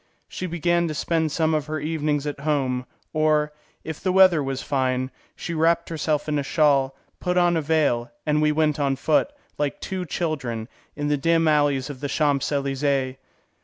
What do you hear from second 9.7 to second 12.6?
two children, in the dim alleys of the Champs